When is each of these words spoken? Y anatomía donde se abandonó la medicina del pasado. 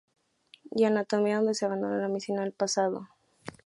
Y 0.71 0.85
anatomía 0.85 1.35
donde 1.37 1.53
se 1.53 1.63
abandonó 1.65 1.95
la 1.97 2.07
medicina 2.07 2.41
del 2.41 2.53
pasado. 2.53 3.07